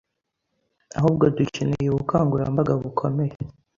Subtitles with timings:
[0.97, 3.35] ahubwo Dukeneye ubukangurambaga bukomeye